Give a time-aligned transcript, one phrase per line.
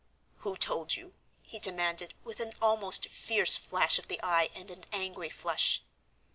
[0.37, 1.13] "Who told you?"
[1.43, 5.83] he demanded, with an almost fierce flash of the eye and an angry flush.